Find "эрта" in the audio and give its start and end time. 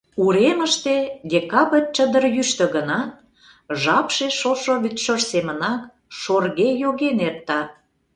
7.27-7.61